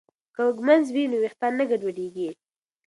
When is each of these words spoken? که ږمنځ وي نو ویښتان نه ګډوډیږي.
که 0.35 0.43
ږمنځ 0.57 0.85
وي 0.91 1.03
نو 1.11 1.17
ویښتان 1.21 1.51
نه 1.59 1.65
ګډوډیږي. 1.69 2.29